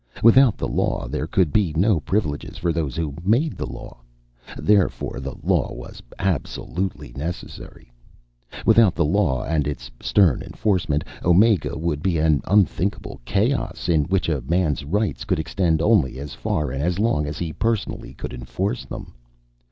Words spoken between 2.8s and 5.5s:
who made the law; therefore the